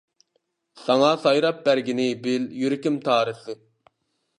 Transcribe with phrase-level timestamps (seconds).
[0.85, 3.61] ساڭا سايراپ بەرگىنى بىل يۈرىكىم تارىسى.